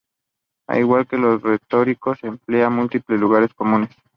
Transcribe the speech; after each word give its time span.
Al 0.67 0.79
igual 0.79 1.05
que 1.07 1.15
los 1.15 1.43
retóricos, 1.43 2.23
emplea 2.23 2.71
múltiples 2.71 3.19
lugares 3.19 3.53
comunes. 3.53 3.91